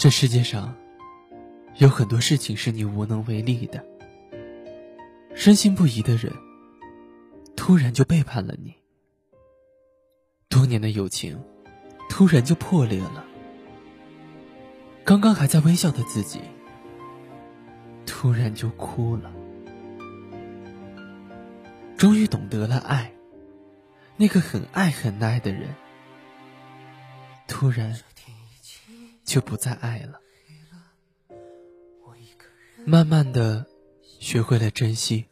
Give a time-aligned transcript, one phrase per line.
[0.00, 0.74] 这世界上
[1.76, 3.84] 有很多事情是你无能为力的。
[5.34, 6.32] 深信不疑的人，
[7.54, 8.72] 突然就背叛了你；
[10.48, 11.38] 多年的友情，
[12.08, 13.22] 突然就破裂了；
[15.04, 16.40] 刚刚还在微笑的自己，
[18.06, 19.30] 突然就哭了。
[21.98, 23.12] 终于懂得了爱，
[24.16, 25.74] 那个很爱很爱的人，
[27.46, 27.94] 突然
[29.30, 30.20] 就不再爱了。
[32.84, 33.64] 慢慢的，
[34.18, 35.26] 学会了珍惜，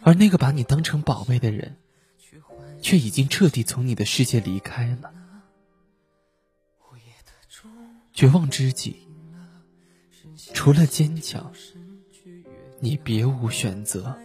[0.00, 1.76] 而那个把你当成宝贝的人，
[2.80, 5.12] 却已经彻底从你的世界离开了。
[8.12, 9.08] 绝望之际，
[10.54, 11.52] 除了坚强，
[12.78, 14.16] 你别无选择。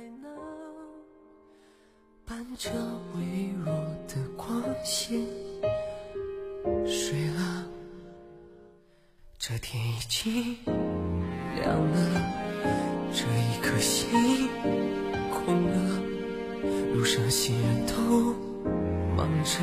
[2.57, 2.70] 这
[3.15, 3.73] 微弱
[4.07, 5.20] 的光线
[6.85, 7.40] 睡了，
[9.43, 10.55] 这天已经
[11.55, 11.97] 亮了，
[13.11, 14.07] 这一颗心
[15.31, 15.99] 空了，
[16.93, 18.35] 路上行人都
[19.17, 19.57] 忙着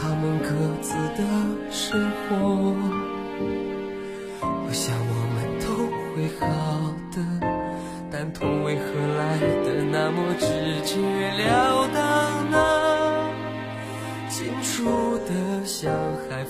[0.00, 0.46] 他们各
[0.80, 1.24] 自的
[1.68, 2.76] 生活，
[4.40, 5.66] 我想我们都
[6.14, 6.46] 会好
[7.10, 7.18] 的。
[8.12, 8.84] 但痛为何
[9.18, 9.77] 来的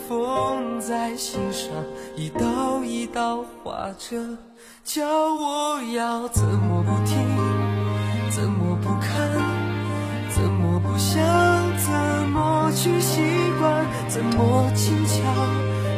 [0.09, 1.71] 缝在心上，
[2.17, 4.17] 一刀一刀划着，
[4.83, 7.19] 叫我要怎么不听，
[8.31, 9.13] 怎么不看，
[10.31, 11.23] 怎么不想，
[11.77, 11.93] 怎
[12.31, 13.21] 么去习
[13.61, 15.23] 惯，怎么轻巧，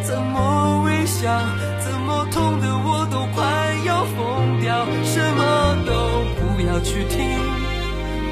[0.03, 1.31] 怎么微笑，
[1.79, 3.47] 怎么痛的我都快
[3.87, 5.93] 要疯掉，什么都
[6.35, 7.39] 不要去听，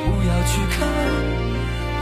[0.03, 1.48] 不要去看。